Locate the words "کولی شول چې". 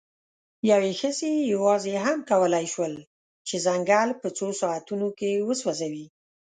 2.31-3.55